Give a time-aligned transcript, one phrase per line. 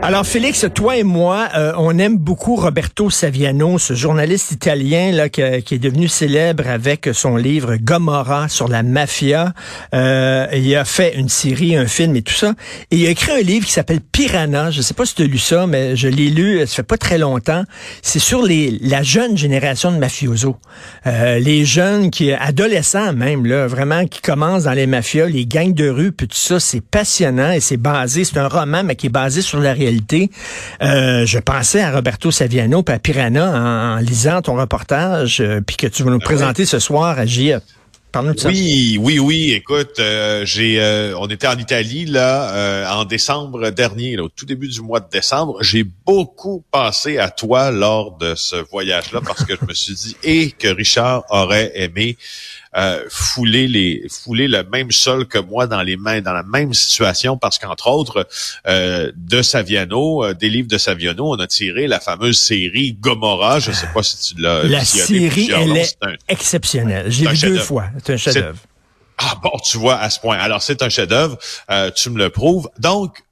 [0.00, 5.28] Alors Félix, toi et moi, euh, on aime beaucoup Roberto Saviano, ce journaliste italien là
[5.28, 9.52] qui, est devenu célèbre avec son livre Gomorra sur la mafia.
[9.94, 12.54] Euh, il a fait une série, un film et tout ça.
[12.92, 14.70] Et il a écrit un livre qui s'appelle Piranha.
[14.70, 16.60] Je sais pas si tu as lu ça, mais je l'ai lu.
[16.60, 17.64] Ça fait pas très longtemps.
[18.00, 20.56] C'est sur les la jeune génération de mafiosos,
[21.06, 25.74] euh, les jeunes qui adolescents même là, vraiment qui commencent dans les mafias, les gangs
[25.74, 26.60] de rue, puis tout ça.
[26.60, 28.24] C'est passionnant et c'est basé.
[28.24, 29.87] C'est un roman mais qui est basé sur la réalité
[30.82, 35.76] euh, je pensais à Roberto Saviano et à Piranha en, lisant ton reportage, euh, puis
[35.76, 37.62] que tu vas nous ah présenter ce soir à JF.
[38.10, 38.48] Parle-nous de ça.
[38.48, 39.52] Oui, oui, oui.
[39.52, 40.80] Écoute, euh, j'ai,
[41.18, 45.62] on était en Italie là en décembre dernier, au tout début du mois de décembre.
[45.62, 50.16] J'ai beaucoup pensé à toi lors de ce voyage-là parce que je me suis dit
[50.22, 52.16] et que Richard aurait aimé
[52.76, 56.74] euh, fouler les fouler le même sol que moi dans les mains dans la même
[56.74, 58.28] situation parce qu'entre autres
[58.66, 63.58] euh, de Saviano euh, des livres de Saviano on a tiré la fameuse série Gomorra
[63.58, 67.10] je sais pas si tu l'as la série elle est exceptionnelle.
[67.10, 67.86] J'ai vu deux fois.
[68.04, 68.58] C'est un chef-d'œuvre.
[69.18, 70.38] Ah bon tu vois à ce point.
[70.38, 71.38] Alors c'est un chef-d'œuvre
[71.94, 72.68] tu me le prouves.
[72.78, 73.22] Donc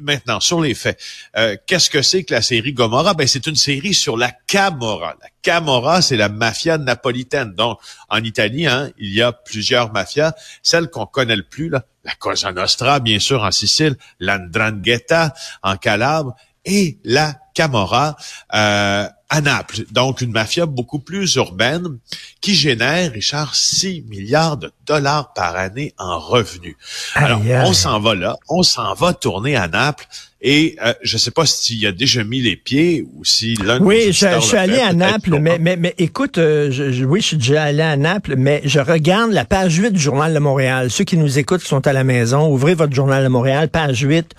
[0.00, 1.00] maintenant, sur les faits,
[1.36, 3.14] euh, qu'est-ce que c'est que la série Gomorra?
[3.14, 5.14] Ben, c'est une série sur la Camorra.
[5.20, 7.52] La Camorra, c'est la mafia napolitaine.
[7.54, 7.78] Donc,
[8.08, 10.34] en Italie, hein, il y a plusieurs mafias.
[10.62, 16.34] Celle qu'on connaît le plus, la Cosa Nostra, bien sûr, en Sicile, l'Andrangheta, en Calabre,
[16.64, 18.16] et la Camorra
[18.54, 19.84] euh, à Naples.
[19.90, 21.98] Donc, une mafia beaucoup plus urbaine
[22.40, 26.76] qui génère, Richard, 6 milliards de dollars par année en revenus.
[27.14, 30.06] Alors, on s'en va là, on s'en va tourner à Naples.
[30.46, 33.80] Et euh, je ne sais pas s'il a déjà mis les pieds ou si l'un
[33.80, 37.28] Oui, je, je suis allé à Naples, mais, mais, mais écoute, euh, je, oui, je
[37.28, 40.90] suis déjà allé à Naples, mais je regarde la page 8 du Journal de Montréal.
[40.90, 44.34] Ceux qui nous écoutent sont à la maison, ouvrez votre Journal de Montréal, page 8.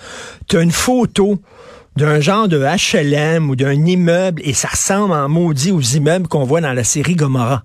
[0.48, 1.42] Tu as une photo
[1.96, 6.44] d'un genre de HLM ou d'un immeuble et ça ressemble en maudit aux immeubles qu'on
[6.44, 7.64] voit dans la série Gomorrah.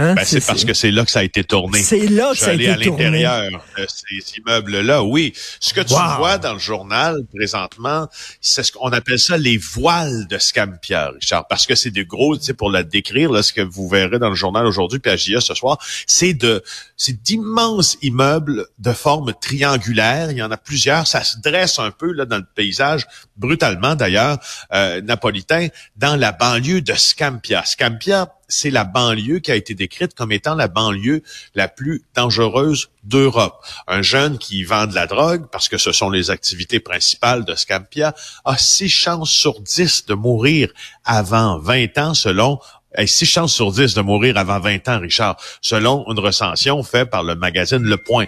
[0.00, 0.14] Hein?
[0.14, 1.82] Ben, c'est parce que c'est là que ça a été tourné.
[1.82, 3.24] C'est là que ça a été tourné.
[3.24, 5.32] à l'intérieur de ces immeubles-là, oui.
[5.60, 8.08] Ce que tu vois dans le journal présentement,
[8.40, 12.36] c'est ce qu'on appelle ça les voiles de Scampia, Richard, parce que c'est de gros,
[12.36, 15.12] tu sais, pour la décrire, là, ce que vous verrez dans le journal aujourd'hui, puis
[15.12, 16.62] à JA ce soir, c'est de,
[16.96, 20.30] c'est d'immenses immeubles de forme triangulaire.
[20.30, 21.06] Il y en a plusieurs.
[21.06, 23.06] Ça se dresse un peu là dans le paysage,
[23.36, 24.38] brutalement d'ailleurs,
[24.72, 27.64] euh, napolitain, dans la banlieue de Scampia.
[27.64, 31.22] Scampia, c'est la banlieue qui a été décrite comme étant la banlieue
[31.54, 33.64] la plus dangereuse d'Europe.
[33.88, 37.54] Un jeune qui vend de la drogue, parce que ce sont les activités principales de
[37.54, 40.70] Scampia, a six chances sur dix de mourir
[41.04, 42.60] avant 20 ans selon
[43.06, 47.22] six chances sur dix de mourir avant 20 ans, Richard, selon une recension faite par
[47.22, 48.26] le magazine Le Point.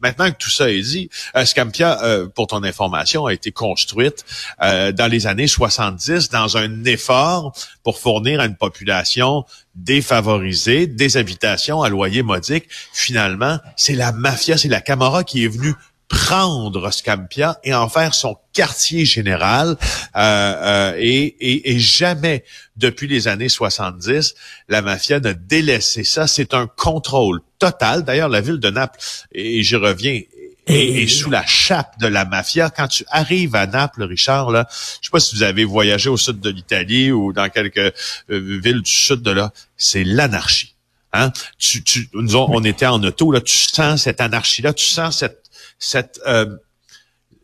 [0.00, 4.24] Maintenant, que tout ça est dit, euh, Scampia, euh, pour ton information, a été construite
[4.62, 7.52] euh, dans les années 70 dans un effort
[7.82, 12.68] pour fournir à une population défavorisée des habitations à loyer modique.
[12.92, 15.74] Finalement, c'est la mafia, c'est la Camorra qui est venue
[16.08, 19.76] prendre Scampia et en faire son quartier général.
[20.16, 22.44] Euh, et, et, et, jamais,
[22.76, 24.34] depuis les années 70,
[24.68, 26.26] la mafia n'a délaissé ça.
[26.26, 28.04] C'est un contrôle total.
[28.04, 28.98] D'ailleurs, la ville de Naples,
[29.32, 30.20] et j'y reviens,
[30.68, 32.70] est, sous la chape de la mafia.
[32.70, 36.16] Quand tu arrives à Naples, Richard, là, je sais pas si vous avez voyagé au
[36.16, 40.74] sud de l'Italie ou dans quelques euh, villes du sud de là, c'est l'anarchie.
[41.12, 41.32] Hein?
[41.58, 45.47] Tu, tu, nous on, était en auto, là, tu sens cette anarchie-là, tu sens cette,
[45.78, 46.56] cette euh,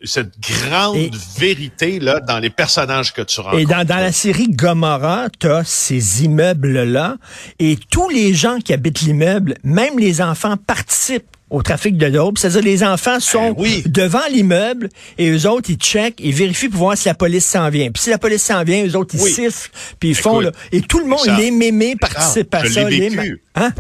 [0.07, 3.63] cette grande vérité là dans les personnages que tu rencontres.
[3.63, 7.17] Et dans, dans la série Gomorrah, tu as ces immeubles-là
[7.59, 12.37] et tous les gens qui habitent l'immeuble, même les enfants participent au trafic de l'aube.
[12.39, 14.89] C'est-à-dire les enfants sont ben devant l'immeuble
[15.19, 17.91] et eux autres, ils checkent, ils vérifient pour voir si la police s'en vient.
[17.91, 19.71] Puis si la police s'en vient, eux autres, ils sifflent,
[20.01, 20.41] puis ils font...
[20.41, 22.89] Là, et tout le monde, les mémés participent à ça.
[22.91, 23.73] Les, hein?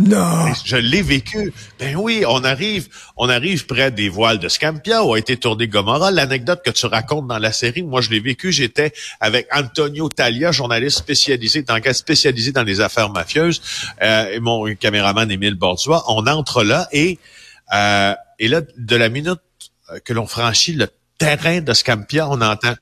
[0.00, 0.52] Non.
[0.64, 1.52] Je l'ai vécu.
[1.80, 5.66] Ben oui, on arrive, on arrive près des voiles de Scampia où a été tourné
[5.66, 6.12] Gomorrah.
[6.12, 8.52] L'anecdote que tu racontes dans la série, moi je l'ai vécu.
[8.52, 13.60] J'étais avec Antonio Talia, journaliste spécialisé, dans spécialisé dans les affaires mafieuses,
[14.00, 16.04] euh, et mon caméraman Émile Bordois.
[16.06, 17.18] On entre là et
[17.74, 19.40] euh, et là de la minute
[20.04, 20.86] que l'on franchit le
[21.18, 22.74] terrain de Scampia, on entend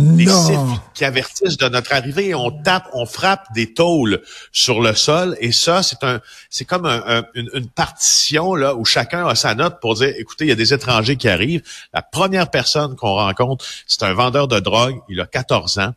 [0.00, 2.34] des siffles qui avertissent de notre arrivée.
[2.34, 4.20] On tape, on frappe des tôles
[4.52, 5.36] sur le sol.
[5.40, 9.34] Et ça, c'est un, c'est comme un- un- une, une partition là où chacun a
[9.34, 11.62] sa note pour dire, écoutez, il y a des étrangers qui arrivent.
[11.94, 14.96] La première personne qu'on rencontre, c'est un vendeur de drogue.
[15.08, 15.94] Il a 14 ans.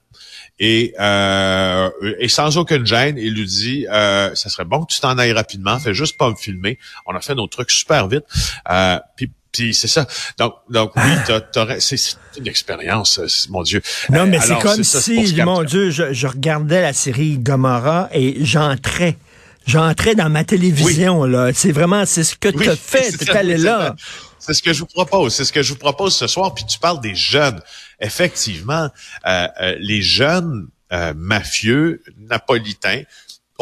[0.59, 1.89] Et, euh,
[2.19, 5.33] et sans aucune gêne, il lui dit euh, ça serait bon que tu t'en ailles
[5.33, 6.77] rapidement, fais juste pas me filmer.
[7.07, 8.23] On a fait nos trucs super vite.
[8.69, 10.05] Euh, puis puis c'est ça.
[10.37, 13.81] Donc, donc oui, t'as- t'aurais- c'est c'est une expérience, euh, mon Dieu.
[14.09, 15.63] Non, Euh, mais c'est comme ça, c'est pour si, mon.
[15.63, 19.17] Dieu, je, je regardais la série Gomorrah et j'entrais.
[19.65, 21.51] J'entrais dans ma télévision, là.
[21.53, 23.11] C'est vraiment, c'est ce que Oui, tu as fait.
[23.11, 23.95] ça, allé oui, là.
[24.39, 25.33] C'est ce que je vous propose.
[25.33, 26.53] C'est ce que je vous propose ce soir.
[26.53, 27.61] Puis tu parles des jeunes.
[28.01, 28.89] Effectivement,
[29.25, 33.03] euh, euh, les jeunes euh, mafieux napolitains,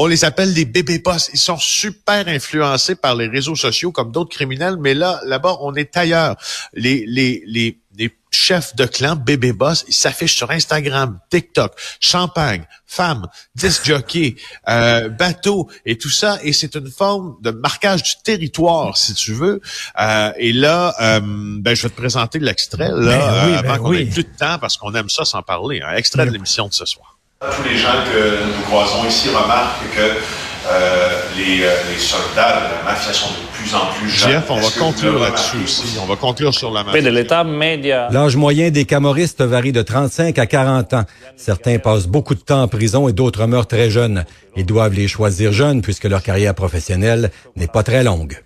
[0.01, 1.29] on les appelle des bébés boss.
[1.31, 5.75] Ils sont super influencés par les réseaux sociaux comme d'autres criminels, mais là, là-bas, on
[5.75, 6.37] est ailleurs.
[6.73, 12.65] Les, les, les, les chefs de clan, bébé boss, ils s'affichent sur Instagram, TikTok, champagne,
[12.87, 14.37] femmes, disc jockey,
[14.67, 16.39] euh, bateau et tout ça.
[16.41, 19.61] Et c'est une forme de marquage du territoire, si tu veux.
[19.99, 21.19] Euh, et là, euh,
[21.59, 23.97] ben, je vais te présenter l'extrait là, Ben oui, euh, ben avant qu'on oui.
[24.01, 25.79] ait plus de temps parce qu'on aime ça sans parler.
[25.81, 27.19] Un extrait de l'émission de ce soir.
[27.41, 32.85] Tous les gens que nous croisons ici remarquent que euh, les, euh, les soldats de
[32.85, 34.29] la mafia sont de plus en plus jeunes.
[34.33, 35.97] Jeff, on va conclure là-dessus aussi?
[35.99, 37.09] On va conclure sur la de mafia.
[37.09, 38.09] l'État média.
[38.11, 41.05] L'âge moyen des camoristes varie de 35 à 40 ans.
[41.35, 44.23] Certains passent beaucoup de temps en prison et d'autres meurent très jeunes.
[44.55, 48.39] Ils doivent les choisir jeunes puisque leur carrière professionnelle n'est pas très longue.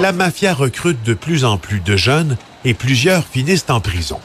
[0.00, 4.18] La mafia recrute de plus en plus de jeunes et plusieurs finissent en prison.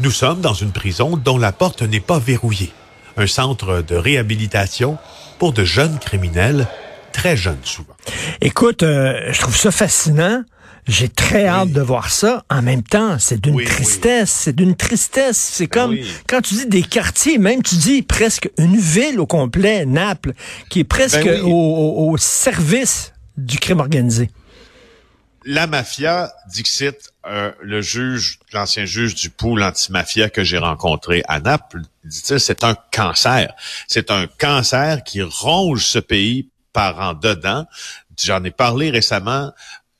[0.00, 2.72] Nous sommes dans une prison dont la porte n'est pas verrouillée.
[3.16, 4.96] Un centre de réhabilitation
[5.38, 6.68] pour de jeunes criminels,
[7.12, 7.96] très jeunes souvent.
[8.40, 10.42] Écoute, euh, je trouve ça fascinant.
[10.86, 12.44] J'ai très hâte de voir ça.
[12.48, 13.70] En même temps, c'est d'une Oui, oui.
[13.70, 14.30] tristesse.
[14.30, 15.36] C'est d'une tristesse.
[15.36, 16.06] C'est comme oui.
[16.28, 20.32] quand tu dis des quartiers, même tu dis presque une ville au complet, Naples,
[20.70, 24.30] qui est presque Ben au- au service du crime organisé.
[25.44, 31.40] La mafia, Dixit, euh, le juge, l'ancien juge du pool antimafia que j'ai rencontré à
[31.40, 33.52] Naples, dit-il, c'est un cancer.
[33.86, 37.66] C'est un cancer qui ronge ce pays par en dedans.
[38.22, 39.52] J'en ai parlé récemment.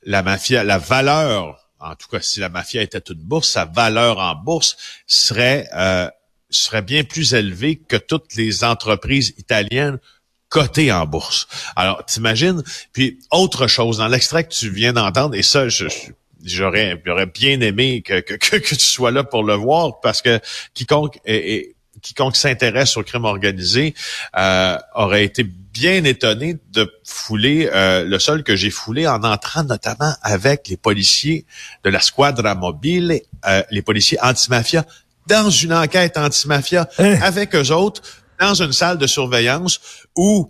[0.03, 4.17] La mafia, la valeur, en tout cas, si la mafia était une bourse, sa valeur
[4.19, 4.77] en bourse
[5.07, 6.09] serait euh,
[6.49, 9.99] serait bien plus élevée que toutes les entreprises italiennes
[10.47, 11.47] coté en bourse.
[11.75, 12.63] Alors, t'imagines?
[12.91, 16.11] Puis, autre chose, dans l'extrait que tu viens d'entendre, et ça, je, je-
[16.43, 20.21] j'aurais, j'aurais bien aimé que, que, que, que tu sois là pour le voir, parce
[20.21, 20.39] que
[20.73, 23.93] quiconque est- est- quiconque s'intéresse au crime organisé
[24.37, 29.63] euh, aurait été bien étonné de fouler euh, le sol que j'ai foulé en entrant
[29.65, 31.45] notamment avec les policiers
[31.83, 34.85] de la Squadra Mobile, euh, les policiers antimafia,
[35.27, 37.19] dans une enquête antimafia Hein?
[37.21, 38.01] avec eux autres
[38.39, 39.81] dans une salle de surveillance
[40.15, 40.49] où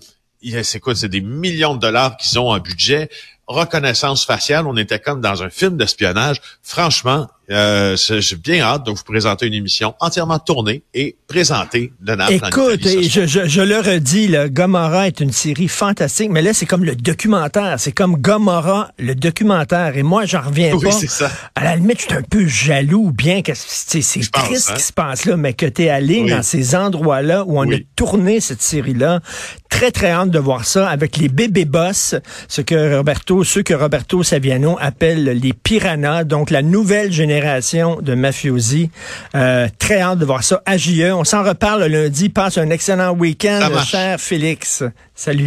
[0.63, 3.09] c'est quoi, c'est des millions de dollars qu'ils ont en budget,
[3.49, 6.37] reconnaissance faciale, on était comme dans un film d'espionnage.
[6.63, 12.13] Franchement, euh, j'ai bien hâte de vous présenter une émission entièrement tournée et présentée de
[12.13, 12.33] Naples.
[12.47, 16.67] Écoute, je, je, je le redis, là, Gomorrah est une série fantastique, mais là, c'est
[16.67, 17.79] comme le documentaire.
[17.79, 19.97] C'est comme Gomorrah, le documentaire.
[19.97, 20.91] Et moi, j'en reviens Oui, pas.
[20.91, 21.31] c'est ça.
[21.55, 23.99] À la limite, je suis un peu jaloux, bien que c'est
[24.31, 24.75] pense, triste ce hein.
[24.75, 26.29] qui se passe là, mais que tu es allé Oui.
[26.29, 27.75] dans ces endroits-là où on Oui.
[27.75, 29.21] a tourné cette série-là.
[29.69, 32.13] Très, très hâte de voir ça avec les bébés boss,
[32.47, 38.13] ce que Roberto, ceux que Roberto Saviano appelle les piranhas, donc la nouvelle génération de
[38.13, 38.90] mafiosi.
[39.35, 41.11] Euh, très hâte de voir ça à JE.
[41.13, 42.30] On s'en reparle lundi.
[42.30, 44.83] Passe un excellent week-end, cher Félix.
[45.16, 45.37] Salut.